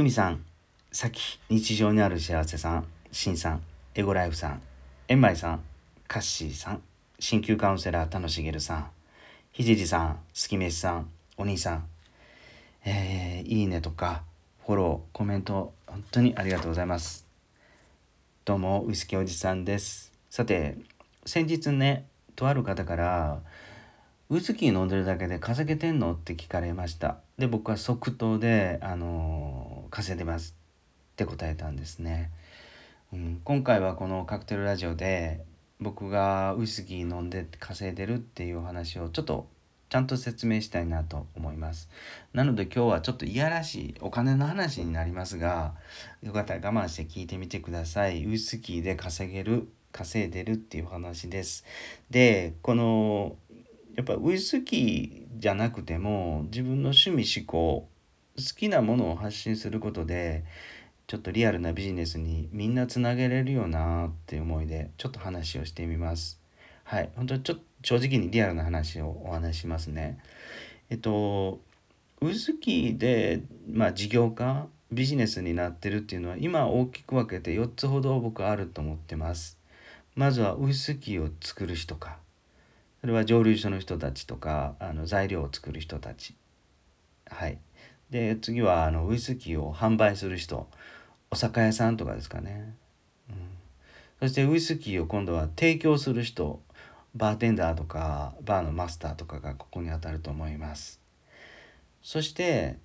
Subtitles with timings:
[0.00, 0.42] 久美さん、
[0.90, 3.62] さき、日常にある幸せさん、しんさん、
[3.94, 4.62] エゴライフさん、
[5.08, 5.60] えんまいさん、
[6.08, 6.82] カッシーさん、
[7.18, 8.90] 鍼灸カウンセラー、たのしげるさん、
[9.52, 11.84] ひじりさん、すきめしさん、お兄さん、
[12.86, 14.22] えー、いいねとか、
[14.64, 17.26] フォロー、コメント、本当にありがとうございます。
[18.46, 20.14] どうも、ウイスキーおじさんです。
[20.30, 20.78] さて、
[21.26, 22.06] 先日ね、
[22.36, 23.42] とある方から、
[24.30, 26.12] ウイスキー飲んでるだけで稼げてんの？
[26.12, 30.56] って聞かれましたで僕は即答であの稼いでます
[31.12, 32.30] って答えたんですね、
[33.12, 35.44] うん、今回はこのカクテルラジオで
[35.80, 39.48] 僕がウイスキー飲んで稼いでるっていうお話をちょっと
[39.88, 41.88] ちゃんと説明したいなと思います。
[42.32, 45.74] なので今日はちょっといやらしいお金の話になりますが
[46.22, 48.24] よかったら我慢して聞いてみてください。
[48.24, 51.64] ウイスキーで稼げる稼いでるっていう話です。
[52.08, 53.36] でこの
[53.96, 57.88] やっぱウイスキーじゃなくても自分の趣味思考
[58.40, 60.44] 好きなものを発信することで
[61.06, 66.40] ちょっとリアルなビジネスにみんなつなげれるよなっていう思いでちょっと話をしてみます。
[66.84, 70.18] はい、本当にちょっと正直にリアルな話をお話しますね。
[70.88, 71.60] えっと
[72.20, 79.60] ウイスキーで、まあ、事業化ビジネスになってるっていうのは今大きく分けて4つほど僕あると思ってます。
[80.14, 82.18] まずはウイスキーを作る人か
[83.00, 86.34] それは蒸留所の人たちとかあの材料を作る人たち
[87.26, 87.58] はい
[88.10, 90.68] で次はあのウイスキーを販売する人
[91.30, 92.74] お酒屋さんとかですかね、
[93.28, 93.36] うん、
[94.20, 96.60] そしてウイスキーを今度は提供する人
[97.14, 101.00] バーテンダーとかバーのマスターとかがここにあたると思います。
[102.02, 102.78] そして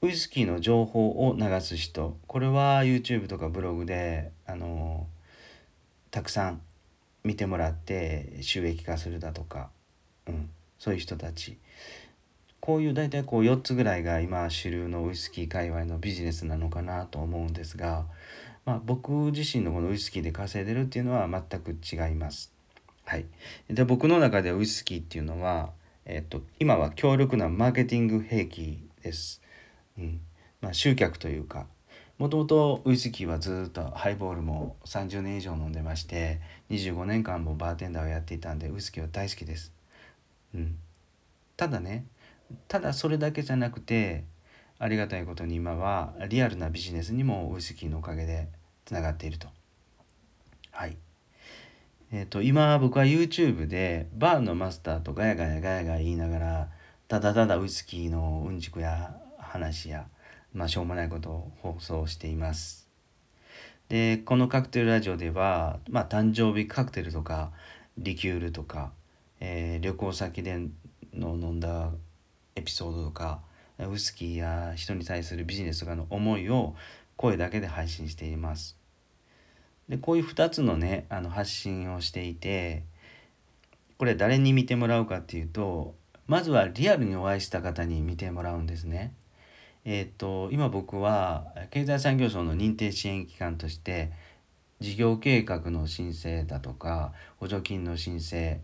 [0.00, 5.06] ウイスキーの情報を流す人これは YouTube とかブログであの
[6.10, 6.60] たくさん
[7.22, 9.70] 見てもらって収益化するだとか、
[10.26, 11.58] うん、そういう人たち。
[12.62, 18.06] こういう大体こう4つぐらいが今主流のウイスキー界隈のビジネスなのかなと思うんですが、
[18.64, 22.52] まあ、僕自身のこのウイスキーで稼いでるっていうのは全く違います。
[23.04, 23.26] はい、
[23.68, 25.70] で僕の中でウイスキーっていうのは、
[26.04, 29.42] えっと、今は強力なマーケティング兵器です。
[29.98, 30.20] うん
[30.60, 31.66] まあ、集客というか
[32.18, 36.40] もともとウイスキーはずっとハイボールも30年以上飲んでまして
[36.70, 39.72] 25年間もバーテンダーをやっていたんでウイスキーは大好きです。
[40.54, 40.76] うん、
[41.56, 42.04] ただね
[42.68, 44.24] ただそれだけじゃなくて
[44.78, 48.48] ありがたいことに今はリアルなビジネスにもウイスキーのおかげで
[48.84, 49.48] つながっていると。
[50.70, 50.96] はい。
[52.12, 56.68] えっ、ー、と今僕は YouTube でバーのマスターとガヤガヤガヤガヤ言いながら
[57.08, 60.06] ただただウイスキーのうんちくや話や
[60.54, 62.88] まあ、しょうもないことを放送しています。
[63.88, 67.52] でこのカクテルラジオでは、まあ、誕生日カクテルとか
[67.98, 68.92] リキュールとか、
[69.40, 70.58] えー、旅行先で
[71.12, 71.90] の飲んだ
[72.56, 73.40] エピソードとか
[73.78, 76.74] ウスキーや人に対するビジネスとかの思いを
[77.16, 78.76] 声だけで配信しています。
[79.88, 82.84] でこういう2つのねあの発信をしていて
[83.98, 85.94] これ誰に見てもらうかっていうと
[86.26, 89.12] まずはリアルにお会いした方に見てもらうんですね。
[89.84, 94.12] えーと、今僕は経済産業省の認定支援機関として
[94.80, 98.60] 事業計画の申請だとか補助金の申請、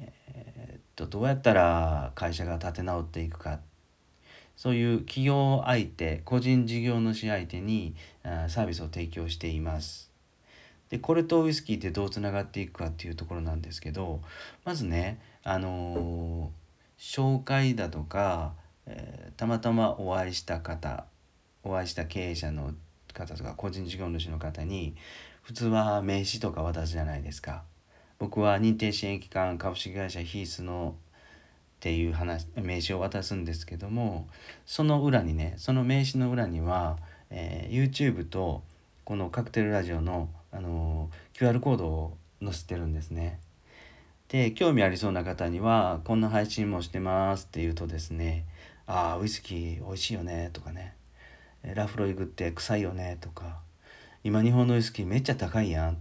[0.00, 3.60] えーと、どうやったら会社が立て直っていくか
[4.56, 7.94] そういう企業相手個人事業主相手に
[8.48, 10.10] サービスを提供しています。
[10.90, 14.22] でこれとウイスキーってどうつながっていくかっていうところなんですけど
[14.64, 18.54] まずねあのー、紹介だとか
[18.92, 21.04] えー、たまたまお会いした方
[21.62, 22.72] お会いした経営者の
[23.12, 24.96] 方とか個人事業主の方に
[25.42, 27.64] 普通は名刺とか渡すじゃないですか。
[28.20, 31.02] 僕は認定支援機関株式会社ヒースのっ
[31.80, 34.28] ていう話名刺を渡すんですけども
[34.66, 36.98] その裏にねその名刺の裏には、
[37.30, 38.62] えー、YouTube と
[39.04, 43.40] このカクテルラジオの、あのー、QR コードを載せてるんですね。
[44.28, 48.44] で興味ありそうな方にはこんな配信もしてますって言うとですね
[48.86, 50.94] ああウイスキー美味しいよねとかね
[51.64, 53.58] ラフロイグって臭いよねとか
[54.22, 55.98] 今日本のウイスキーめっちゃ高いやん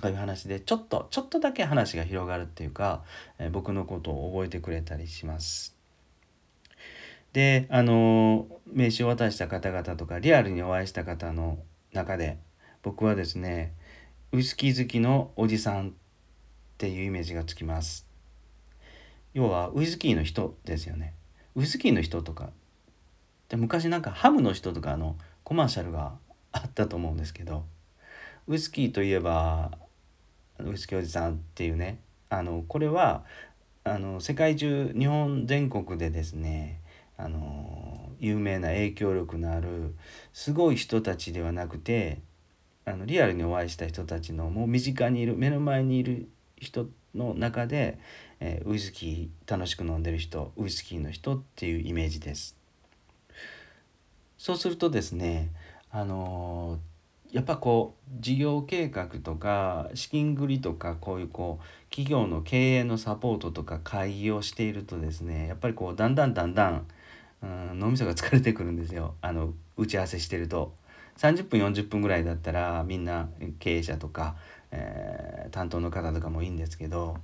[0.00, 3.02] とかいう話でちょっとちょっとだけ話が広がるっていうか、
[3.38, 5.76] えー、僕のことを覚えてくれたりします。
[7.34, 11.58] であの名刺を渡した方々とかリアルにお会いした方の
[11.92, 12.38] 中で
[12.82, 13.74] 僕はですね
[14.32, 15.92] ウイスキー好きのおじさんっ
[16.78, 18.06] ていうイメージがつきます。
[19.34, 21.12] 要はウイスキーの人ですよね。
[21.54, 22.50] ウイスキーの人とか
[23.50, 26.14] で昔なんかハムの人とかのコマーシャルが
[26.52, 27.64] あったと思うんですけど
[28.48, 29.72] ウイスキーといえば
[30.64, 33.24] ウイスキーおじさんっていうねあのこれは
[33.84, 36.80] あの世界中日本全国でですね
[37.16, 39.94] あの有名な影響力のある
[40.32, 42.20] すごい人たちではなくて
[42.84, 47.98] あのリアルにお会いした人たちのもう身近にいる目の前にいる人の中で、
[48.40, 52.56] えー、ウイスキー楽しく飲んでる人ウイスキーの人っていうイメージです。
[54.38, 55.50] そうするとですね
[55.92, 56.78] あの、
[57.32, 66.86] やっぱこう事業計画とか資金繰りとかこういうこう企業の経営のサポートとか会議をしているとですねやっぱりこうだんだんだんだん、
[67.42, 70.72] うん、脳みそが疲れてくるんですよあの打ち合わせしてると。
[71.18, 73.28] 30分40分ぐらいだったらみんな
[73.58, 74.36] 経営者とか、
[74.70, 77.18] えー、担当の方とかもいいんですけど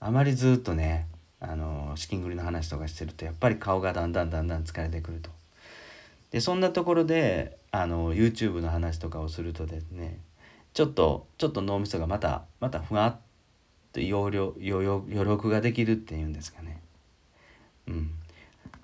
[0.00, 1.06] あまりずっとね
[1.38, 5.30] あの資金繰りの話とかしてるとやっぱり顔がだんだんだんだん疲れてくると。
[6.32, 10.20] でそんなところであの YouTube の話とかをするとですね
[10.74, 13.20] ちょっとちょっと脳みそがまたまたふわっ
[13.92, 16.82] と容量余力ができるっていうんですかね。
[17.88, 18.10] うん。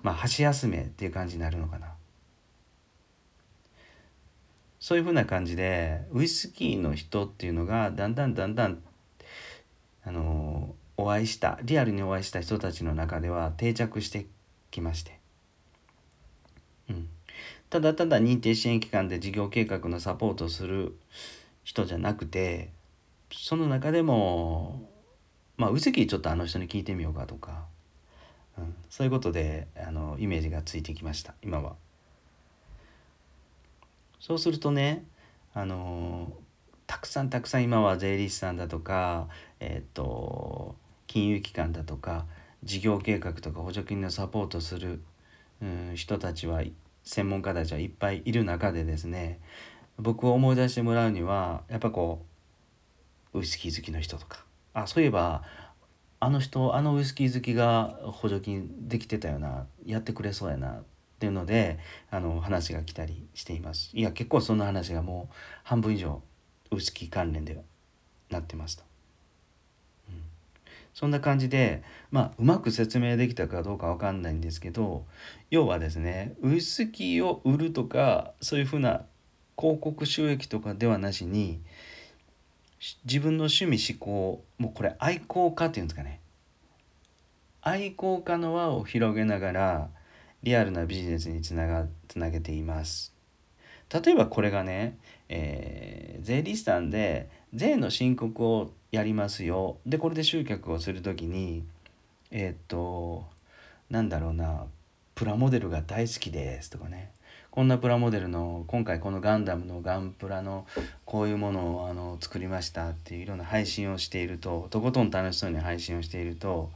[0.01, 1.93] まあ箸休めっていう感じになるのかな。
[4.79, 8.83] そういうふうな感じでウイスキーの人っていうのがだんだんだんだん
[10.03, 14.25] あのお会いしたリアルにお会いした人たちの中では定着して
[14.71, 15.19] きまして、
[16.89, 17.07] うん、
[17.73, 20.95] ただただ認定支援機関で事業計画のサポートする
[21.63, 22.69] 人じゃなくて
[23.31, 24.87] その中でも
[25.57, 27.65] まあウイスキーちょっとあの人に聞いてみようかとか、
[28.59, 31.73] うん、そういうことであのイメージがついてきました今は。
[34.19, 35.03] そうするとね
[35.55, 36.31] あの
[36.85, 39.29] たくさんたくさん今は税理士さんだとか、
[39.59, 40.75] えっ、と
[41.07, 42.27] 金融機関だとか
[42.63, 45.01] 事業計画とか補助金のサポートする、
[45.59, 46.61] うん、人たちは
[47.03, 49.39] 専門家たちはいっぱいいる中でですね
[49.97, 52.25] 僕を思い出してもらうにはやっぱこ
[53.33, 55.43] うウイスキー好きの人とかあそういえば
[56.19, 60.83] あの人あのウイスキー好きが補助金できてたよなやってくれそうやなっ
[61.19, 61.79] ていうので
[62.09, 66.21] あの話が来たりしていますいや結構その話がもう半分以上
[66.71, 67.61] ウイスキー関連で
[68.29, 68.92] なってますと。
[70.93, 75.05] そんな感じでまあうまく説明できたかどうかわかんないんですけど
[75.49, 79.03] 要はですねウイスキーを売るとかそういうふうな
[79.57, 81.61] 広告収益とかではなしに
[83.05, 86.19] 自分の趣味思考もうこれ愛好家っていうんですかね。
[87.61, 89.89] 愛好家の輪を広げながら
[90.41, 93.13] リアルなビジネスにつながつなげています。
[93.89, 94.97] 例えばこれがね、
[95.29, 99.77] えー、税理士さんで税の申告をやりますよ。
[99.87, 101.63] でこれで集客をする時に
[102.29, 103.25] えー、っと
[103.89, 104.65] なんだろうな
[105.15, 107.11] プラモデルが大好きですとかね。
[107.49, 110.67] こんなプラモデルの今回このガンダムのガンプラの
[111.05, 116.69] こういうものをあの作りましたっていういろんな配信をしているととことん楽しそうに配信をしていると、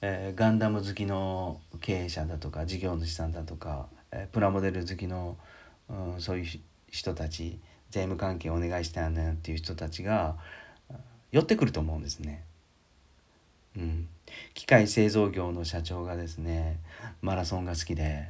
[0.00, 5.36] えー、ガンダム好きの経営者だとか事業主さんだとか、えー、プラモデル好きの、
[5.90, 6.46] うん、そういう
[6.90, 7.58] 人たち
[7.90, 10.36] 税務関係お願いしたいなっていう人たちが
[11.34, 12.44] 寄ってくると思うんですね。
[13.76, 14.08] うん、
[14.54, 16.78] 機械製造業の社長がですね
[17.22, 18.28] マラソンが好きで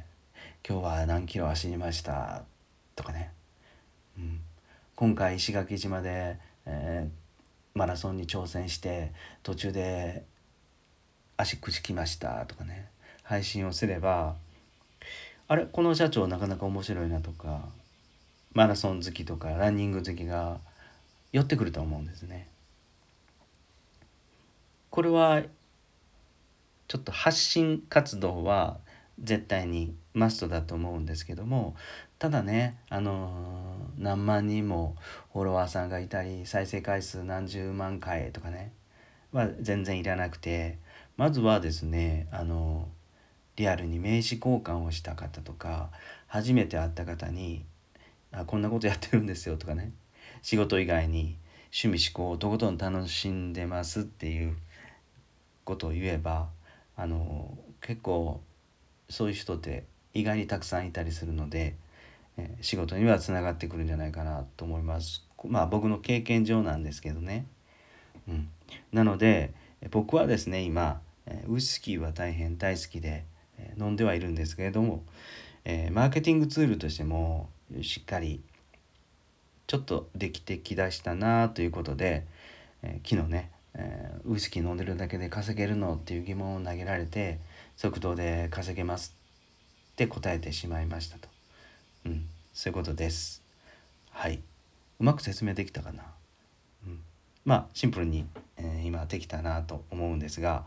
[0.67, 2.45] 今日は何キロ走りました
[2.95, 3.29] とかね、
[4.17, 4.39] うん、
[4.95, 9.11] 今回石垣島で、えー、マラソンに挑戦して
[9.43, 10.23] 途中で
[11.37, 12.87] 足くじきましたとかね
[13.21, 14.33] 配信をすれば
[15.47, 17.65] あれこの社長なかなか面白いなとか
[18.53, 20.57] マラソン好きとかランニング好きが
[21.31, 22.47] 寄ってくると思うんですね。
[24.95, 25.43] これは
[26.87, 28.77] ちょっと発信活動は
[29.21, 31.75] 絶対にマストだと思うんですけども
[32.17, 34.95] ただねあの何万人も
[35.33, 38.71] フォロワーさんがいたり再生回数何十万回とかね
[39.33, 40.79] は全然いらなくて
[41.17, 42.87] まずはですねあの
[43.57, 45.89] リアルに名刺交換をした方とか
[46.27, 47.65] 初めて会った方に
[48.31, 49.91] 「あこんなことやってるんですよ」とかね
[50.41, 51.37] 仕事以外に
[51.73, 54.55] 趣味思考をとことん楽しんでますっていう
[55.65, 56.47] ことを言えば
[56.95, 58.41] あの結構
[59.09, 61.75] そういう人って意外にたくさんいたりするので、
[62.37, 65.27] え仕事にはつながってくるんじゃないかなと思います。
[65.45, 67.45] まあ僕の経験上なんですけどね。
[68.27, 68.47] うん、
[68.93, 69.53] なので
[69.91, 71.01] 僕はですね今
[71.47, 73.25] ウイスキーは大変大好きで
[73.77, 75.03] 飲んではいるんですけれども、
[75.63, 77.49] え、マーケティングツールとしても
[77.81, 78.41] しっかり
[79.67, 82.25] ちょっとできてきだしたなということで、
[82.83, 87.39] え、昨日ね、えー、ウイスキー飲んでるだけで稼げるのっていう疑問を投げられて
[87.75, 89.13] 速度で稼げます
[89.93, 91.27] って答えてしまいましたと。
[92.05, 93.43] うん、そういうことです。
[94.11, 94.39] はい。
[94.99, 96.03] うまく説明できたかな？
[96.85, 96.99] うん、
[97.43, 100.63] まあシンプルに、えー、今できたなと思うんですが、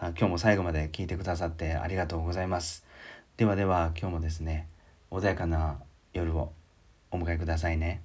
[0.00, 2.84] 今日も最後まで聞いてくださってありがとうございます。
[3.36, 4.68] ではでは今日もですね
[5.10, 5.78] 穏やかな
[6.12, 6.52] 夜を
[7.10, 8.02] お迎えくださいね。